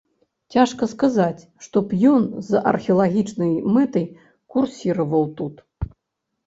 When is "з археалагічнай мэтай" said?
2.49-4.05